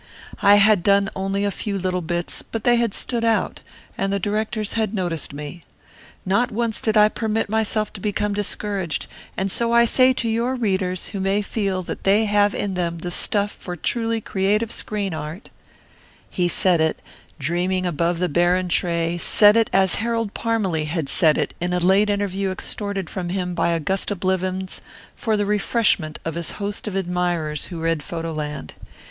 [0.41, 3.59] I had done only a few little bits, but they had stood out,
[3.99, 5.61] and the directors had noticed me.
[6.25, 9.05] Not once did I permit myself to become discouraged,
[9.37, 12.97] and so I say to your readers who may feel that they have in them
[12.97, 15.51] the stuff for truly creative screen art'"
[16.31, 16.99] He said it,
[17.37, 21.79] dreaming above the barren tray, said it as Harold Parmalee had said it in a
[21.79, 24.81] late interview extorted from him by Augusta Blivens
[25.15, 28.73] for the refreshment of his host of admirers who read Photo Land.